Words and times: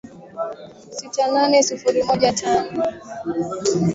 sita 0.95 1.23
nane 1.33 1.57
sifuri 1.67 1.99
moja 2.07 2.29
tano 2.41 2.79